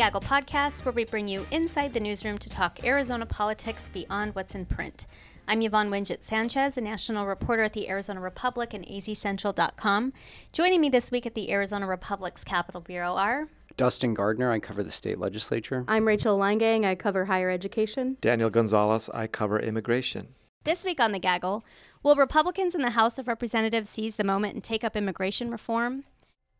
[0.00, 4.54] Gaggle podcast, where we bring you inside the newsroom to talk Arizona politics beyond what's
[4.54, 5.04] in print.
[5.46, 10.14] I'm Yvonne Wingett Sanchez, a national reporter at the Arizona Republic and azcentral.com.
[10.54, 14.82] Joining me this week at the Arizona Republic's Capitol Bureau are Dustin Gardiner, I cover
[14.82, 15.84] the state legislature.
[15.86, 18.16] I'm Rachel Leingang, I cover higher education.
[18.22, 20.28] Daniel Gonzalez, I cover immigration.
[20.64, 21.62] This week on the Gaggle,
[22.02, 26.04] will Republicans in the House of Representatives seize the moment and take up immigration reform?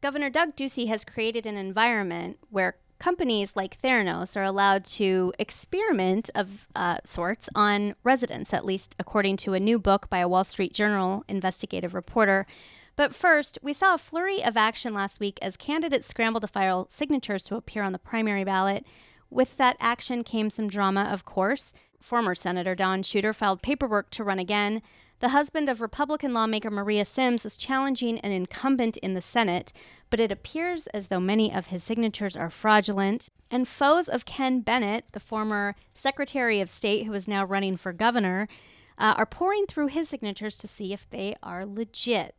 [0.03, 6.31] Governor Doug Ducey has created an environment where companies like Theranos are allowed to experiment
[6.37, 10.45] of uh, sorts on residents, at least according to a new book by a Wall
[10.45, 12.47] Street Journal investigative reporter.
[12.95, 16.87] But first, we saw a flurry of action last week as candidates scrambled to file
[16.91, 18.87] signatures to appear on the primary ballot.
[19.31, 21.73] With that action came some drama, of course.
[21.99, 24.83] Former Senator Don Shooter filed paperwork to run again.
[25.21, 29.71] The husband of Republican lawmaker Maria Syms is challenging an incumbent in the Senate,
[30.09, 33.29] but it appears as though many of his signatures are fraudulent.
[33.51, 37.93] And foes of Ken Bennett, the former Secretary of State who is now running for
[37.93, 38.49] governor,
[38.97, 42.35] uh, are pouring through his signatures to see if they are legit.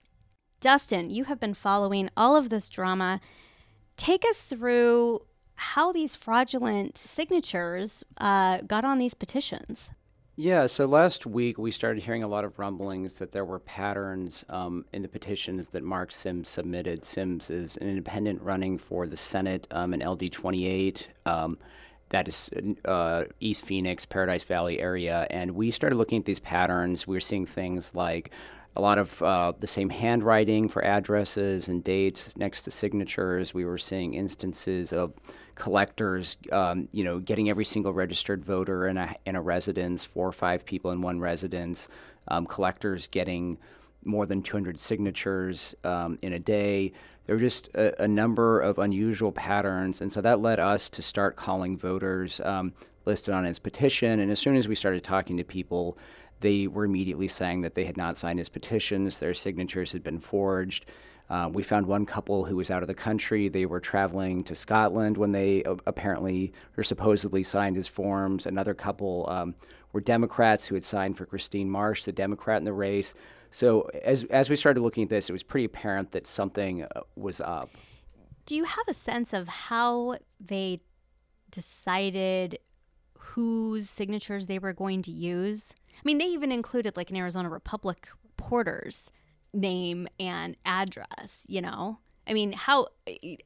[0.60, 3.22] Dustin, you have been following all of this drama.
[3.96, 5.22] Take us through
[5.54, 9.92] how these fraudulent signatures uh, got on these petitions.
[10.38, 14.46] Yeah, so last week we started hearing a lot of rumblings that there were patterns
[14.48, 17.04] um, in the petitions that Mark Syms submitted.
[17.04, 21.10] Syms is an independent running for the Senate um, in LD 28.
[21.26, 21.58] Um,
[22.10, 22.50] that is
[22.86, 25.28] uh, East Phoenix, Paradise Valley area.
[25.30, 27.06] And we started looking at these patterns.
[27.06, 28.32] We were seeing things like
[28.76, 33.54] a lot of uh, the same handwriting for addresses and dates next to signatures.
[33.54, 35.14] We were seeing instances of
[35.62, 40.28] collectors, um, you know, getting every single registered voter in a in a residence, four
[40.28, 41.88] or five people in one residence.
[42.28, 43.60] Um, collectors getting
[44.04, 46.94] more than 200 signatures um, in a day.
[47.26, 51.04] There were just a, a, number of unusual patterns, and so that led us to
[51.04, 52.74] start calling voters um,
[53.06, 54.20] listed on his petition.
[54.20, 55.96] And as soon as we started talking to people,
[56.40, 60.20] they were immediately saying that they had not signed his petitions, their signatures had been
[60.20, 60.86] forged.
[61.32, 63.48] Uh, we found one couple who was out of the country.
[63.48, 68.46] They were traveling to Scotland when they uh, apparently or supposedly signed his forms.
[68.46, 69.56] Another couple um,
[69.94, 73.14] were Democrats who had signed for Christine Marsh, the Democrat in the race.
[73.50, 77.00] So as as we started looking at this, it was pretty apparent that something uh,
[77.16, 77.70] was up.
[78.46, 80.82] Do you have a sense of how they
[81.50, 82.60] decided
[83.18, 85.76] whose signatures they were going to use?
[85.94, 89.14] I mean, they even included like an Arizona Republic reporters
[89.54, 92.00] name and address, you know?
[92.28, 92.88] I mean, how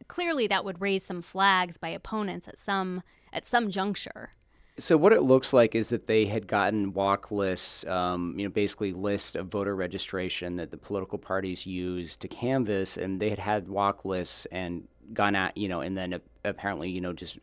[0.07, 4.31] clearly that would raise some flags by opponents at some at some juncture.
[4.77, 8.51] So what it looks like is that they had gotten walk lists, um, you know,
[8.51, 13.39] basically lists of voter registration that the political parties use to canvass, and they had
[13.39, 17.39] had walk lists and gone out, you know, and then apparently, you know, just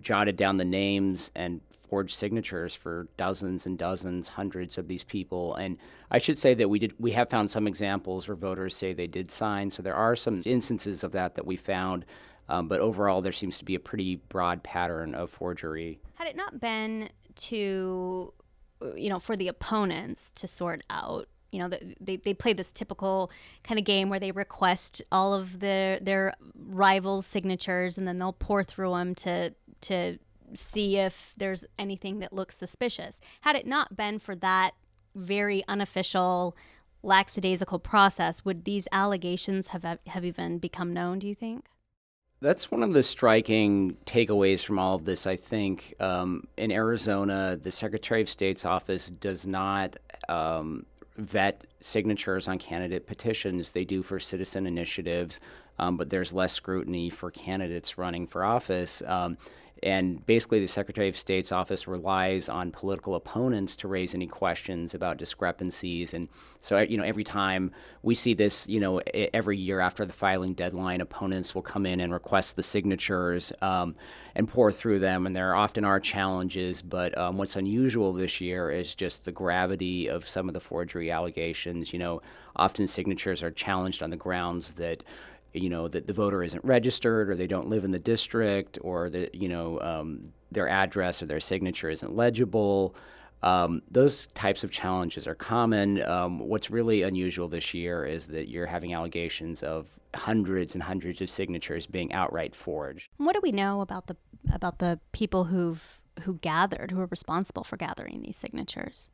[0.00, 5.56] jotted down the names and forged signatures for dozens and dozens, hundreds of these people.
[5.56, 5.76] And
[6.10, 9.08] I should say that we did we have found some examples where voters say they
[9.08, 9.70] did sign.
[9.70, 12.04] So there are some instances of that that we found.
[12.48, 16.00] Um, but overall, there seems to be a pretty broad pattern of forgery.
[16.14, 18.32] Had it not been to,
[18.96, 21.68] you know, for the opponents to sort out you know
[22.00, 23.30] they, they play this typical
[23.64, 28.32] kind of game where they request all of their their rivals signatures and then they'll
[28.32, 30.18] pour through them to to
[30.54, 33.20] see if there's anything that looks suspicious.
[33.42, 34.72] Had it not been for that
[35.14, 36.56] very unofficial,
[37.02, 41.18] lackadaisical process, would these allegations have have even become known?
[41.18, 41.66] Do you think?
[42.42, 45.26] That's one of the striking takeaways from all of this.
[45.26, 49.96] I think um, in Arizona, the Secretary of State's office does not
[50.26, 50.86] um,
[51.20, 53.70] vet signatures on candidate petitions.
[53.70, 55.40] They do for citizen initiatives,
[55.78, 59.02] um, but there's less scrutiny for candidates running for office.
[59.06, 59.38] Um,
[59.82, 64.94] and basically, the Secretary of State's office relies on political opponents to raise any questions
[64.94, 66.12] about discrepancies.
[66.12, 66.28] And
[66.60, 67.72] so, you know, every time
[68.02, 72.00] we see this, you know, every year after the filing deadline, opponents will come in
[72.00, 73.94] and request the signatures um,
[74.34, 75.26] and pour through them.
[75.26, 76.82] And there often are challenges.
[76.82, 81.10] But um, what's unusual this year is just the gravity of some of the forgery
[81.10, 81.92] allegations.
[81.92, 82.22] You know,
[82.54, 85.02] often signatures are challenged on the grounds that
[85.52, 89.10] you know that the voter isn't registered or they don't live in the district or
[89.10, 92.94] that you know um, their address or their signature isn't legible.
[93.42, 96.02] Um, those types of challenges are common.
[96.02, 101.22] Um, what's really unusual this year is that you're having allegations of hundreds and hundreds
[101.22, 103.08] of signatures being outright forged.
[103.16, 104.16] What do we know about the
[104.52, 109.08] about the people who've who gathered who are responsible for gathering these signatures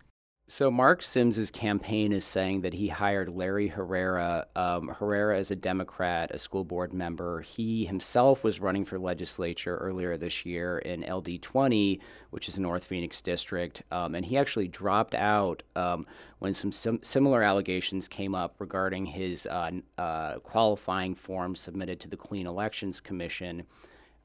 [0.48, 4.46] So Mark Syms's campaign is saying that he hired Larry Herrera.
[4.54, 7.40] Um, Herrera is a Democrat, a school board member.
[7.40, 12.00] He himself was running for legislature earlier this year in LD 20,
[12.30, 16.06] which is a North Phoenix district, um, and he actually dropped out um,
[16.38, 22.08] when some sim- similar allegations came up regarding his uh, uh, qualifying form submitted to
[22.08, 23.64] the Clean Elections Commission.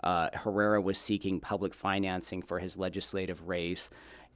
[0.04, 3.90] Uh, Herrera was seeking public financing for his legislative race,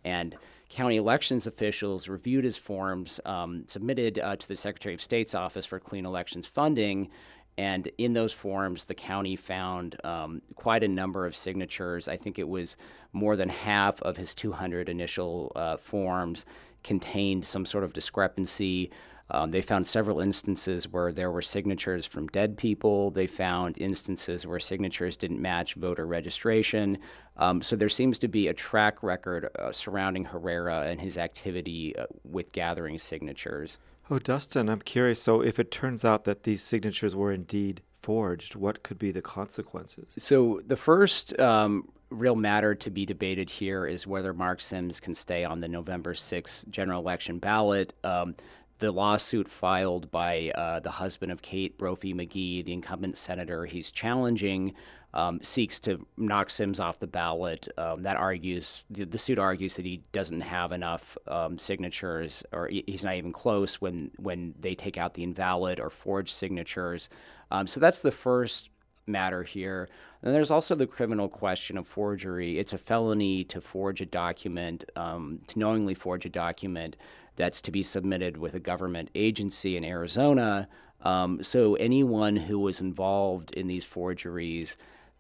[0.04, 0.36] and
[0.70, 5.66] county elections officials reviewed his forms um, submitted uh, to the Secretary of State's office
[5.66, 7.10] for clean elections funding.
[7.58, 12.08] And in those forms, the county found um, quite a number of signatures.
[12.08, 12.76] I think it was
[13.14, 16.44] more than half of his 200 initial uh, forms
[16.84, 18.92] contained some sort of discrepancy.
[19.31, 23.10] Um, they found several instances where there were signatures from dead people.
[23.10, 27.00] They found instances where signatures didn't match voter registration.
[27.38, 31.95] Um, so there seems to be a track record uh, surrounding Herrera and his activity
[31.98, 33.77] uh, with gathering signatures.
[34.10, 35.22] Oh, Dustin, I'm curious.
[35.22, 39.21] So, if it turns out that these signatures were indeed forged, what could be the
[39.21, 40.13] consequences?
[40.19, 45.16] So, the first um, real matter to be debated here is whether Mark Syms can
[45.16, 47.94] stay on the November 6th general election ballot.
[48.04, 48.36] Um,
[48.80, 53.89] the lawsuit filed by uh, the husband of Kate Brophy McGee, the incumbent senator he's
[53.89, 54.74] challenging,
[55.13, 57.69] um, seeks to knock Syms off the ballot.
[57.77, 62.68] Um, that argues the, the, suit argues that he doesn't have enough um, signatures, or
[62.68, 67.07] he's not even close when when they take out the invalid or forged signatures.
[67.50, 68.69] Um, so that's the first
[69.07, 69.88] matter here.
[70.21, 72.60] And there's also the criminal question of forgery.
[72.60, 76.98] It's a felony to forge a document, um, to knowingly forge a document
[77.36, 80.68] that's to be submitted with a government agency in Arizona.
[81.02, 84.78] Um, so anyone who was involved in these forgeries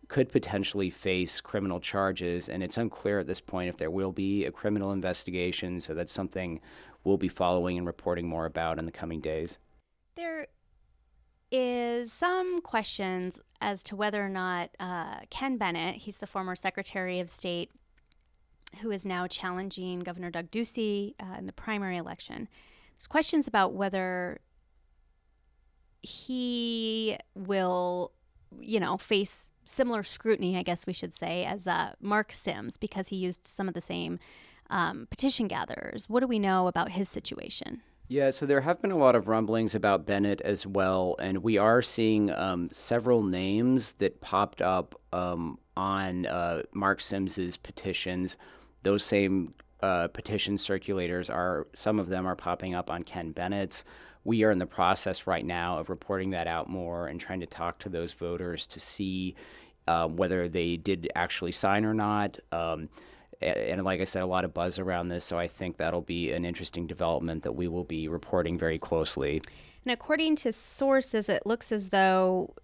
[0.07, 4.45] could potentially face criminal charges, and it's unclear at this point if there will be
[4.45, 5.81] a criminal investigation.
[5.81, 6.61] So that's something
[7.03, 9.57] we'll be following and reporting more about in the coming days.
[10.15, 10.47] There
[11.51, 17.19] is some questions as to whether or not uh, Ken Bennett, he's the former Secretary
[17.19, 17.71] of State
[18.81, 22.47] who is now challenging Governor Doug Ducey uh, in the primary election.
[22.97, 24.39] There's questions about whether
[26.01, 28.11] he will,
[28.59, 33.09] you know, face similar scrutiny, I guess we should say, as uh, Mark Syms because
[33.09, 34.19] he used some of the same
[34.69, 36.07] um, petition gatherers.
[36.09, 37.81] What do we know about his situation?
[38.07, 41.57] Yeah, so there have been a lot of rumblings about Bennett as well, and we
[41.57, 48.37] are seeing um, several names that popped up um, on uh, Mark Syms's petitions
[48.85, 53.83] those same uh, petition circulators are some of them are popping up on Ken Bennett's.
[54.23, 57.45] We are in the process right now of reporting that out more and trying to
[57.45, 59.35] talk to those voters to see
[59.87, 62.39] um, whether they did actually sign or not.
[62.51, 62.89] Um,
[63.41, 66.31] and like I said, a lot of buzz around this, so I think that'll be
[66.31, 69.41] an interesting development that we will be reporting very closely.
[69.83, 72.55] And according to sources, it looks as though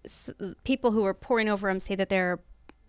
[0.64, 2.40] people who are poring over them say that there are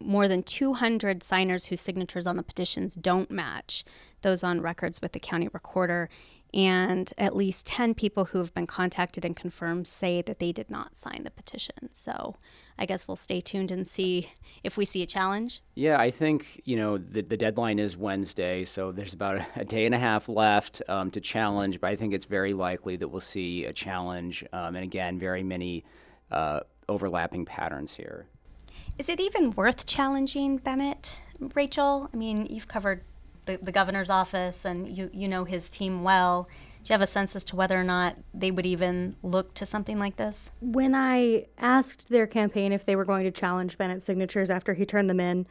[0.03, 3.83] more than 200 signers whose signatures on the petitions don't match
[4.21, 6.09] those on records with the county recorder.
[6.53, 10.69] And at least 10 people who have been contacted and confirmed say that they did
[10.69, 11.91] not sign the petition.
[11.91, 12.35] So
[12.77, 14.29] I guess we'll stay tuned and see
[14.63, 15.63] if we see a challenge.
[15.73, 19.87] Yeah, I think, you know, the, the deadline is Wednesday, so there's about a, day
[19.87, 23.21] and a half left um, to challenge, but I think it's very likely that we'll
[23.21, 24.45] see a challenge.
[24.53, 25.85] Um, and again, very many
[26.31, 28.27] uh, overlapping patterns here.
[28.99, 31.21] Is it even worth challenging Bennett,
[31.55, 32.09] Rachel?
[32.13, 33.01] I mean, you've covered
[33.45, 36.47] the, the governor's office and you, you know his team well.
[36.83, 39.65] Do you have a sense as to whether or not they would even look to
[39.65, 40.51] something like this?
[40.61, 44.85] When I asked their campaign if they were going to challenge Bennett's signatures after he
[44.85, 45.47] turned them in,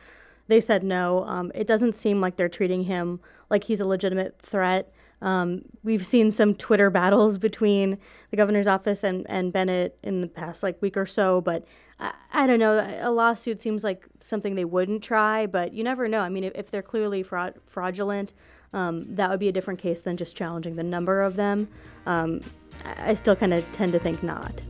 [0.46, 1.24] they said no.
[1.24, 3.18] Um, it doesn't seem like they're treating him
[3.50, 4.92] like he's a legitimate threat.
[5.20, 7.98] Um, we've seen some Twitter battles between
[8.30, 11.64] the governor's office and, and Bennett in the past like week or so, but
[12.02, 12.98] I, I don't know.
[13.00, 16.20] A lawsuit seems like something they wouldn't try, but you never know.
[16.20, 18.32] I mean, if, if they're clearly fraud, fraudulent,
[18.72, 21.68] um, that would be a different case than just challenging the number of them.
[22.06, 22.40] Um,
[22.84, 24.60] I still kind of tend to think not.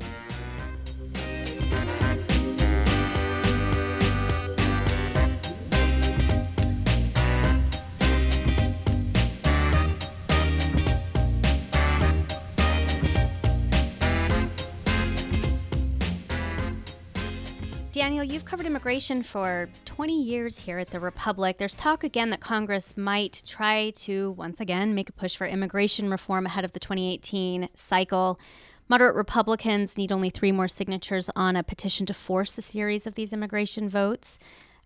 [17.92, 21.58] Daniel, you've covered immigration for 20 years here at the Republic.
[21.58, 26.08] There's talk again that Congress might try to once again make a push for immigration
[26.08, 28.40] reform ahead of the 2018 cycle.
[28.88, 33.14] Moderate Republicans need only three more signatures on a petition to force a series of
[33.14, 34.38] these immigration votes.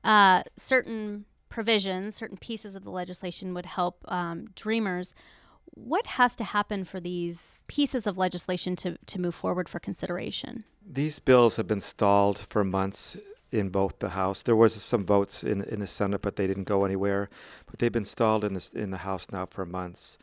[0.02, 5.14] Uh, certain provisions, certain pieces of the legislation would help um, Dreamers.
[5.76, 10.64] What has to happen for these pieces of legislation to, to move forward for consideration?
[10.84, 13.16] These bills have been stalled for months
[13.52, 14.42] in both the House.
[14.42, 17.28] There was some votes in in the Senate, but they didn't go anywhere.
[17.66, 20.18] But they've been stalled in the in the House now for months,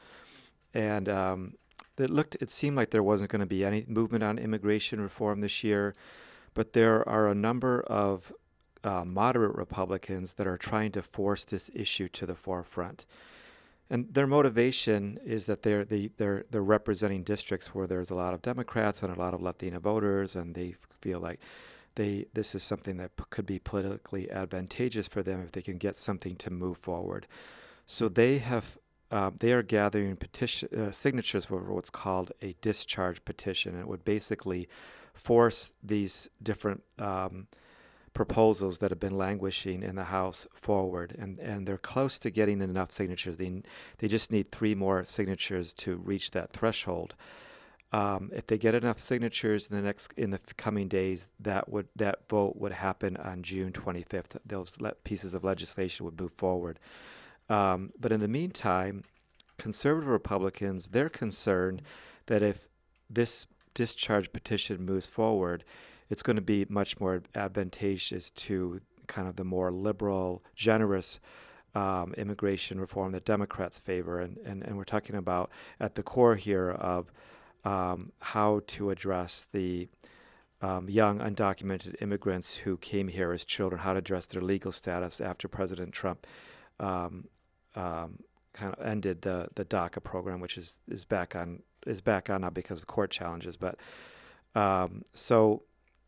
[0.74, 1.54] and um,
[1.98, 5.42] it looked it seemed like there wasn't going to be any movement on immigration reform
[5.42, 5.96] this year.
[6.54, 8.34] But there are a number of
[8.84, 13.06] uh, moderate Republicans that are trying to force this issue to the forefront.
[13.90, 18.34] And their motivation is that they're they, they're they're representing districts where there's a lot
[18.34, 21.40] of Democrats and a lot of Latina voters, and they feel like
[21.96, 25.78] they this is something that p- could be politically advantageous for them if they can
[25.78, 27.28] get something to move forward.
[27.86, 28.78] So they have
[29.12, 33.80] uh, they are gathering petition uh, signatures for what's called a discharge petition.
[33.80, 34.68] It would basically
[35.14, 37.48] force these different um,
[38.14, 42.62] proposals that have been languishing in the House forward, and, and they're close to getting
[42.62, 43.38] enough signatures.
[43.38, 43.64] They,
[43.98, 47.16] they just need three more signatures to reach that threshold.
[47.92, 51.88] Um, if they get enough signatures in the next in the coming days, that would
[51.96, 54.38] that vote would happen on June 25th.
[54.44, 56.80] Those le- pieces of legislation would move forward.
[57.50, 59.04] Um, but in the meantime,
[59.60, 61.84] conservative Republicans they're concerned
[62.26, 62.68] that if
[63.12, 65.64] this discharge petition moves forward,
[66.14, 71.20] it's going to be much more advantageous to kind of the more liberal, generous
[71.74, 74.20] um, immigration reform that Democrats favor.
[74.20, 77.12] And, and, and we're talking about at the core here of
[77.66, 79.90] um, how to address the
[80.62, 85.20] um, young undocumented immigrants who came here as children, how to address their legal status
[85.20, 86.28] after President Trump
[86.80, 87.28] um,
[87.76, 88.20] um
[88.54, 92.42] kind of ended the the DACA program, which is is back on is back on
[92.42, 93.78] not because of court challenges, but
[94.56, 95.64] um, so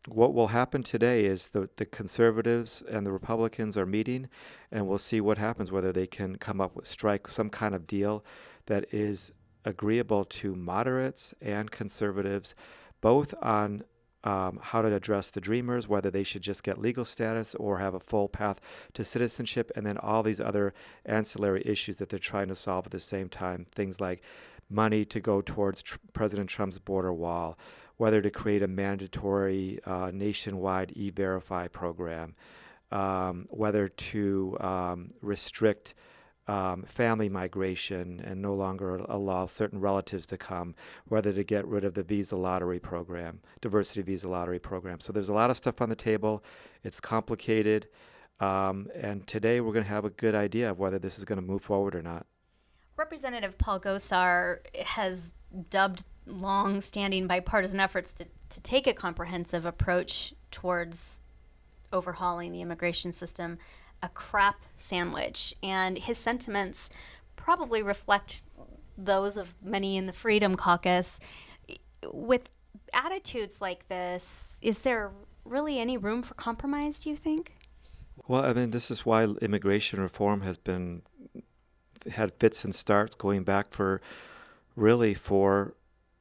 [0.08, 4.28] what will happen today is the, the conservatives and the Republicans are meeting,
[4.70, 7.86] and we'll see what happens, whether they can come up with strike some kind of
[7.86, 8.24] deal
[8.66, 9.32] that is
[9.64, 12.54] agreeable to moderates and conservatives,
[13.00, 13.82] both on
[14.24, 17.94] um, how to address the dreamers, whether they should just get legal status or have
[17.94, 18.60] a full path
[18.94, 22.92] to citizenship, and then all these other ancillary issues that they're trying to solve at
[22.92, 23.66] the same time.
[23.70, 24.22] Things like
[24.68, 27.56] money to go towards tr- President Trump's border wall,
[27.96, 32.34] whether to create a mandatory uh, nationwide e verify program,
[32.90, 35.94] um, whether to um, restrict
[36.48, 40.74] um, family migration and no longer allow certain relatives to come,
[41.06, 45.00] whether to get rid of the visa lottery program, diversity visa lottery program.
[45.00, 46.44] So there's a lot of stuff on the table.
[46.84, 47.88] It's complicated.
[48.38, 51.40] Um, and today we're going to have a good idea of whether this is going
[51.40, 52.26] to move forward or not.
[52.96, 55.32] Representative Paul Gosar has
[55.70, 61.20] dubbed long standing bipartisan efforts to, to take a comprehensive approach towards
[61.92, 63.58] overhauling the immigration system
[64.02, 65.54] a crap sandwich.
[65.62, 66.90] And his sentiments
[67.34, 68.42] probably reflect
[68.98, 71.20] those of many in the Freedom Caucus.
[72.12, 72.50] With
[72.92, 75.12] attitudes like this, is there
[75.44, 77.52] really any room for compromise, do you think?
[78.28, 81.02] Well, I mean, this is why immigration reform has been
[82.12, 84.00] had fits and starts going back for
[84.76, 85.74] really for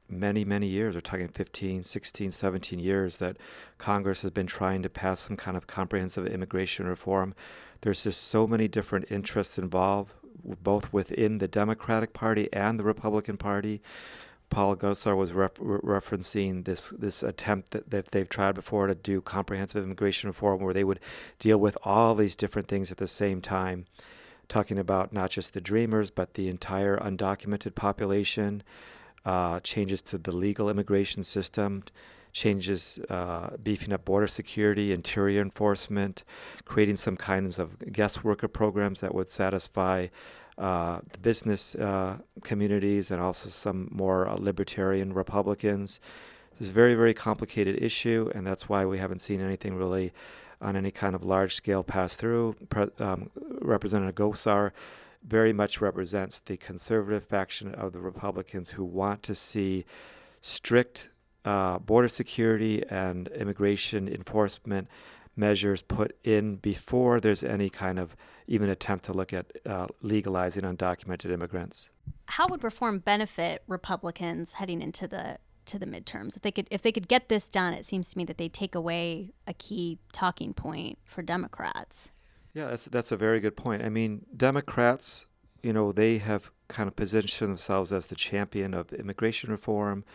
[0.10, 0.96] many, many years.
[0.96, 3.38] We're talking 15, 16, 17 years that
[3.78, 7.34] Congress has been trying to pass some kind of comprehensive immigration reform.
[7.82, 13.38] There's just so many different interests involved, both within the Democratic Party and the Republican
[13.38, 13.82] Party.
[14.50, 19.20] Paul Gosar was ref- referencing this this attempt that, that they've tried before to do
[19.22, 21.00] comprehensive immigration reform, where they would
[21.40, 23.86] deal with all these different things at the same time,
[24.48, 28.62] talking about not just the Dreamers but the entire undocumented population,
[29.26, 31.84] uh, changes to the legal immigration system,
[32.32, 36.24] changes uh, beefing up border security, interior enforcement,
[36.66, 40.08] creating some kinds of guest worker programs that would satisfy
[40.58, 46.00] uh, the business uh, communities and also some more uh, libertarian Republicans.
[46.60, 50.14] It's a very, very complicated issue, and that's why we haven't seen anything really
[50.62, 52.56] on any kind of large scale pass through.
[52.70, 53.30] Pre- um,
[53.62, 54.72] Representative Gosar
[55.28, 59.86] very much represents the conservative faction of the Republicans who want to see
[60.42, 61.10] strict
[61.44, 64.88] uh, border security and immigration enforcement
[65.36, 68.16] measures put in before there's any kind of
[68.48, 71.90] even attempt to look at uh, legalizing undocumented immigrants.
[72.28, 76.36] How would reform benefit Republicans heading into the to the midterms?
[76.36, 78.50] If they could if they could get this done, it seems to me that they
[78.50, 82.12] take away a key talking point for Democrats.
[82.56, 83.84] Yeah, that's that's a very good point.
[83.84, 85.26] I mean, Democrats,
[85.62, 90.06] you know, they have kind of positioned themselves as the champion of immigration reform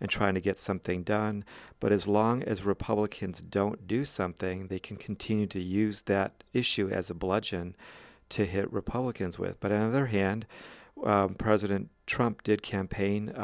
[0.00, 1.44] and trying to get something done.
[1.80, 6.88] But as long as Republicans don't do something, they can continue to use that issue
[6.88, 7.74] as a bludgeon
[8.30, 9.58] to hit Republicans with.
[9.58, 10.46] But on the other hand,
[11.04, 13.40] um, President Trump did campaign a,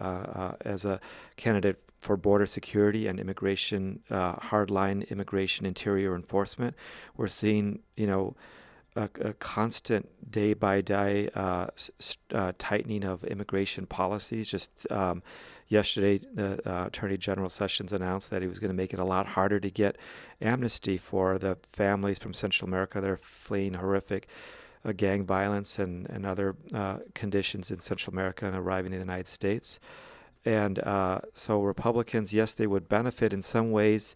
[0.00, 1.00] uh, uh, as a
[1.36, 6.74] candidate for border security and immigration, uh, hardline immigration interior enforcement.
[7.16, 8.34] We're seeing, you know,
[8.96, 11.66] a, a constant day by day uh,
[12.34, 14.50] uh, tightening of immigration policies.
[14.50, 15.22] Just um,
[15.68, 19.04] yesterday, the uh, Attorney General Sessions announced that he was going to make it a
[19.04, 19.96] lot harder to get
[20.40, 24.26] amnesty for the families from Central America that are fleeing horrific
[24.84, 29.04] uh, gang violence and, and other uh, conditions in Central America and arriving in the
[29.04, 29.78] United States.
[30.44, 34.14] And uh, so Republicans, yes, they would benefit in some ways,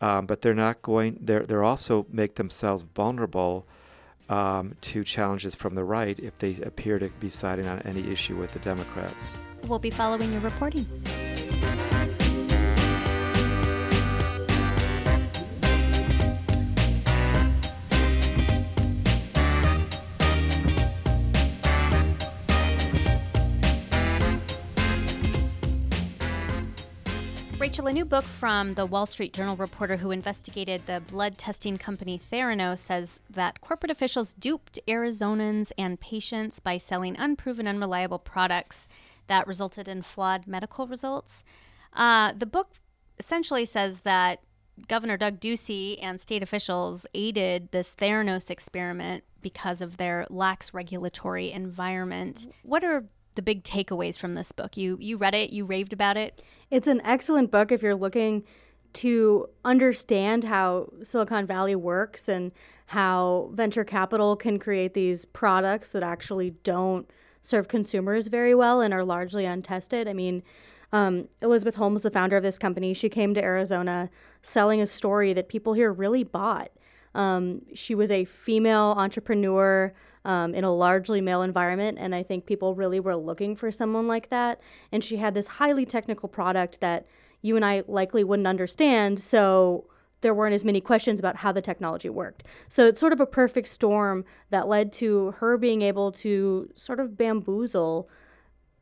[0.00, 1.18] um, but they're not going.
[1.20, 3.66] They're they're also make themselves vulnerable
[4.28, 8.36] um, to challenges from the right if they appear to be siding on any issue
[8.36, 9.34] with the Democrats.
[9.66, 10.86] We'll be following your reporting.
[27.72, 31.78] Rachel, a new book from the Wall Street Journal reporter who investigated the blood testing
[31.78, 38.88] company Theranos says that corporate officials duped Arizonans and patients by selling unproven, unreliable products
[39.26, 41.44] that resulted in flawed medical results.
[41.94, 42.72] Uh, the book
[43.18, 44.40] essentially says that
[44.86, 51.50] Governor Doug Ducey and state officials aided this Theranos experiment because of their lax regulatory
[51.50, 52.48] environment.
[52.64, 54.76] What are the big takeaways from this book?
[54.76, 56.42] You you read it, you raved about it.
[56.70, 58.44] It's an excellent book if you're looking
[58.94, 62.52] to understand how Silicon Valley works and
[62.86, 67.10] how venture capital can create these products that actually don't
[67.40, 70.06] serve consumers very well and are largely untested.
[70.06, 70.42] I mean,
[70.92, 74.10] um, Elizabeth Holmes, the founder of this company, she came to Arizona
[74.42, 76.70] selling a story that people here really bought.
[77.14, 79.92] Um, she was a female entrepreneur
[80.24, 81.98] um, in a largely male environment.
[82.00, 84.60] And I think people really were looking for someone like that.
[84.90, 87.06] And she had this highly technical product that
[87.40, 89.18] you and I likely wouldn't understand.
[89.20, 89.86] So
[90.20, 92.44] there weren't as many questions about how the technology worked.
[92.68, 97.00] So it's sort of a perfect storm that led to her being able to sort
[97.00, 98.08] of bamboozle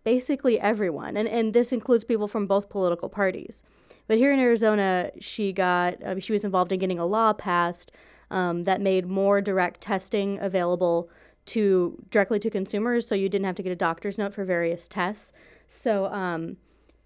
[0.04, 1.16] basically everyone.
[1.16, 3.62] And, and this includes people from both political parties.
[4.06, 7.92] But here in Arizona, she got uh, she was involved in getting a law passed
[8.30, 11.08] um, that made more direct testing available
[11.50, 14.86] to directly to consumers, so you didn't have to get a doctor's note for various
[14.86, 15.32] tests.
[15.66, 16.56] So um,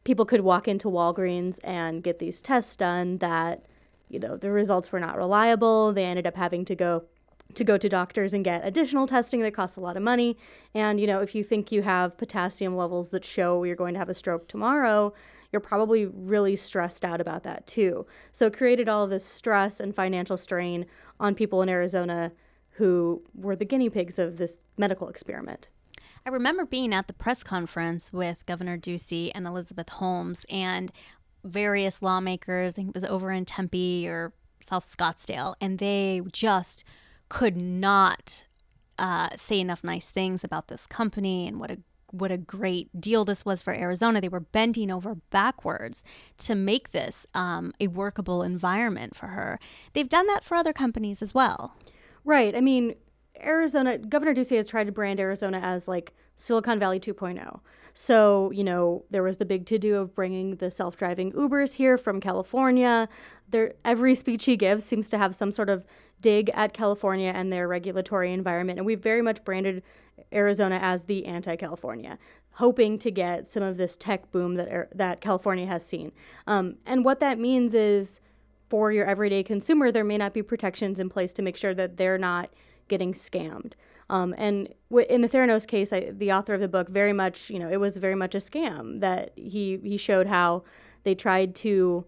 [0.04, 3.64] people could walk into Walgreens and get these tests done that,
[4.08, 5.92] you know, the results were not reliable.
[5.92, 7.04] They ended up having to go
[7.54, 10.36] to go to doctors and get additional testing that costs a lot of money.
[10.74, 14.00] And, you know, if you think you have potassium levels that show you're going to
[14.00, 15.12] have a stroke tomorrow,
[15.52, 18.06] you're probably really stressed out about that too.
[18.32, 20.86] So it created all of this stress and financial strain
[21.20, 22.32] on people in Arizona
[22.74, 25.68] who were the guinea pigs of this medical experiment.
[26.26, 30.90] I remember being at the press conference with Governor Ducey and Elizabeth Holmes and
[31.44, 32.72] various lawmakers.
[32.72, 34.32] I think it was over in Tempe or
[34.62, 36.84] South Scottsdale, and they just
[37.28, 38.44] could not
[38.98, 41.78] uh, say enough nice things about this company and what a
[42.10, 44.20] what a great deal this was for Arizona.
[44.20, 46.04] They were bending over backwards
[46.38, 49.58] to make this um, a workable environment for her.
[49.94, 51.74] They've done that for other companies as well.
[52.24, 52.56] Right.
[52.56, 52.94] I mean,
[53.42, 57.60] Arizona, Governor Ducey has tried to brand Arizona as like Silicon Valley 2.0.
[57.92, 61.74] So, you know, there was the big to do of bringing the self driving Ubers
[61.74, 63.08] here from California.
[63.50, 65.84] There, every speech he gives seems to have some sort of
[66.20, 68.78] dig at California and their regulatory environment.
[68.78, 69.82] And we've very much branded
[70.32, 72.18] Arizona as the anti California,
[72.52, 76.10] hoping to get some of this tech boom that, that California has seen.
[76.46, 78.20] Um, and what that means is
[78.68, 81.96] for your everyday consumer, there may not be protections in place to make sure that
[81.96, 82.50] they're not
[82.88, 83.72] getting scammed.
[84.10, 87.50] Um, and w- in the Theranos case, I, the author of the book very much,
[87.50, 90.64] you know, it was very much a scam that he he showed how
[91.04, 92.04] they tried to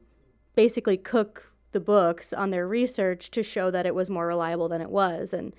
[0.55, 4.81] basically cook the books on their research to show that it was more reliable than
[4.81, 5.55] it was, and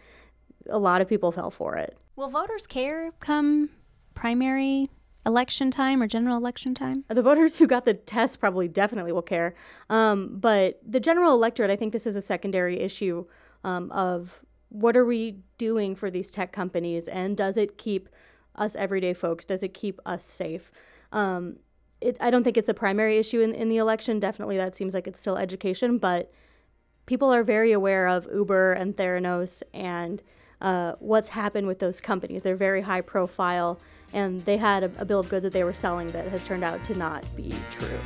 [0.69, 1.97] a lot of people fell for it.
[2.15, 3.69] Will voters care come
[4.13, 4.89] primary
[5.27, 7.03] election time or general election time?
[7.09, 9.53] The voters who got the test probably definitely will care.
[9.89, 13.25] Um, but the general electorate, I think this is a secondary issue
[13.63, 18.09] um, of what are we doing for these tech companies and does it keep
[18.55, 20.71] us everyday folks, does it keep us safe?
[21.11, 21.57] Um,
[22.01, 24.19] it, I don't think it's the primary issue in, in the election.
[24.19, 26.31] Definitely, that seems like it's still education, but
[27.05, 30.21] people are very aware of Uber and Theranos and
[30.61, 32.43] uh, what's happened with those companies.
[32.43, 33.79] They're very high profile
[34.13, 36.63] and they had a, a bill of goods that they were selling that has turned
[36.63, 37.99] out to not be true.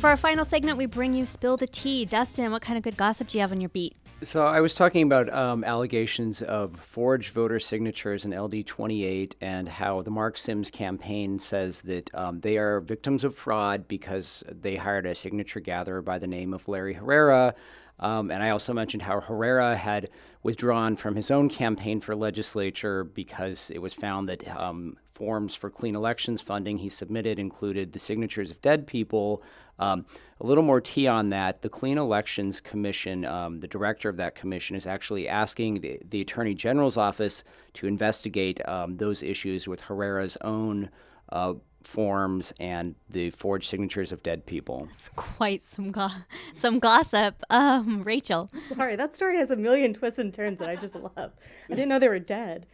[0.00, 2.06] For our final segment, we bring you Spill the Tea.
[2.06, 3.94] Dustin, what kind of good gossip do you have on your beat?
[4.22, 9.66] So I was talking about um, allegations of forged voter signatures in LD 28 and
[9.66, 14.76] how the Mark Syms campaign says that um, they are victims of fraud because they
[14.76, 17.54] hired a signature gatherer by the name of Larry Herrera.
[17.98, 20.10] Um, and I also mentioned how Herrera had
[20.42, 25.70] withdrawn from his own campaign for legislature because it was found that um, forms for
[25.70, 29.42] clean elections funding he submitted included the signatures of dead people.
[29.80, 30.04] Um,
[30.40, 31.62] a little more tea on that.
[31.62, 36.20] The Clean Elections Commission, um, the director of that commission, is actually asking the, the
[36.20, 37.42] Attorney General's office
[37.74, 40.90] to investigate um, those issues with Herrera's own
[41.30, 44.88] uh, forms and the forged signatures of dead people.
[44.92, 46.08] It's quite some go-
[46.54, 47.42] some gossip.
[47.50, 48.50] Um, Rachel.
[48.74, 51.10] Sorry, that story has a million twists and turns that I just love.
[51.16, 52.66] I didn't know they were dead.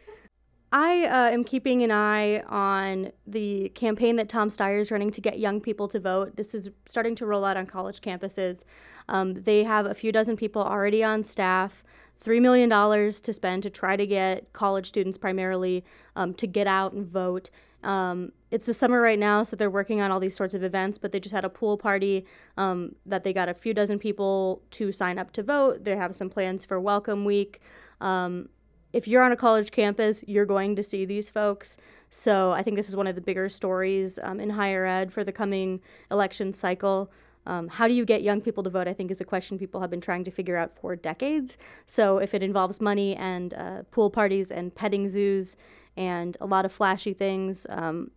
[0.71, 5.21] I uh, am keeping an eye on the campaign that Tom Steyer is running to
[5.21, 6.35] get young people to vote.
[6.35, 8.65] This is starting to roll out on college campuses.
[9.07, 11.83] Um, they have a few dozen people already on staff,
[12.23, 15.85] $3 million to spend to try to get college students primarily
[16.17, 17.49] um, to get out and vote.
[17.83, 20.97] Um, it's the summer right now, so they're working on all these sorts of events,
[20.97, 22.25] but they just had a pool party
[22.57, 25.85] um, that they got a few dozen people to sign up to vote.
[25.85, 27.61] They have some plans for Welcome Week.
[28.01, 28.49] Um,
[28.93, 31.77] if you're on a college campus, you're going to see these folks.
[32.09, 35.23] So I think this is one of the bigger stories um, in higher ed for
[35.23, 37.11] the coming election cycle.
[37.45, 38.87] Um, how do you get young people to vote?
[38.87, 41.57] I think is a question people have been trying to figure out for decades.
[41.85, 45.55] So if it involves money and uh, pool parties and petting zoos
[45.95, 48.11] and a lot of flashy things, um,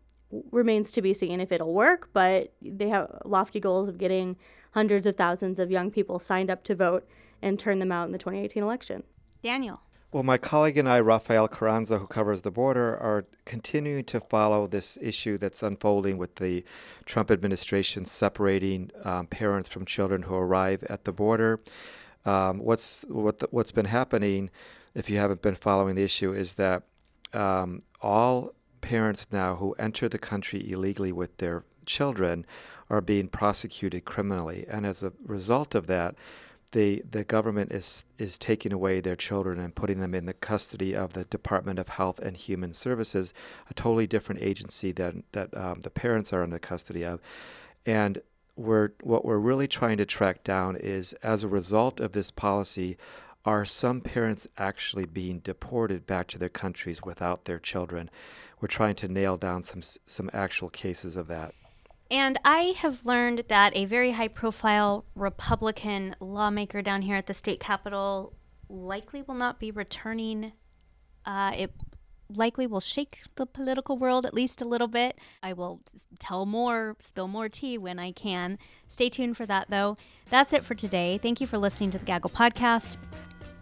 [0.53, 2.11] remains to be seen if it'll work.
[2.13, 4.37] But they have lofty goals of getting
[4.73, 7.09] hundreds of thousands of young people signed up to vote
[7.43, 9.03] and turn them out in the 2018 election.
[9.43, 9.81] Daniel.
[10.13, 14.67] Well, my colleague and I, Rafael Carranza, who covers the border, are continuing to follow
[14.67, 16.65] this issue that's unfolding with the
[17.05, 21.61] Trump administration separating um, parents from children who arrive at the border.
[22.27, 24.51] Um, what's what the, what's been happening,
[24.97, 26.83] if you haven't been following the issue, is that
[27.33, 32.45] um, all parents now who enter the country illegally with their children
[32.91, 36.17] are being prosecuted criminally, and as a result of that
[36.73, 40.95] the the government is is taking away their children and putting them in the custody
[40.95, 43.33] of the Department of Health and Human Services,
[43.69, 47.21] a totally different agency than that um, the parents are the custody of,
[47.87, 48.23] and
[48.57, 52.97] we're what we're really trying to track down is as a result of this policy.
[53.43, 58.11] Are some parents actually being deported back to their countries without their children?
[58.61, 61.55] We're trying to nail down some some actual cases of that.
[62.11, 67.35] And I have learned that a very high profile Republican lawmaker down here at the
[67.35, 68.33] state capitol
[68.69, 70.53] likely will not be returning.
[71.25, 71.73] Uh, it
[72.29, 75.19] likely will shake the political world at least a little bit.
[75.43, 75.83] I will
[76.19, 78.59] tell more, spill more tea when I can.
[78.89, 79.97] Stay tuned for that, though.
[80.31, 81.19] That's it for today.
[81.19, 82.97] Thank you for listening to the Gaggle Podcast.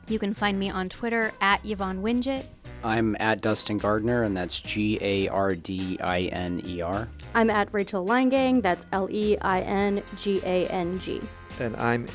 [0.07, 2.47] You can find me on Twitter at Yvonne Wingett.
[2.85, 7.09] I'm at Dustin Gardiner, and that's G A R D I N E R.
[7.35, 11.21] I'm at Rachel Leingang, that's L E I N G A N G.
[11.59, 12.09] And I'm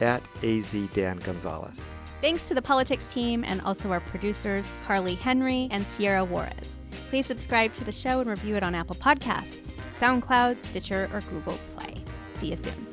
[0.00, 1.80] at AZ Dan Gonzalez.
[2.20, 6.82] Thanks to the politics team and also our producers, Carly Henry and Sierra Juarez.
[7.08, 11.58] Please subscribe to the show and review it on Apple Podcasts, SoundCloud, Stitcher, or Google
[11.66, 12.04] Play.
[12.34, 12.86] See you soon.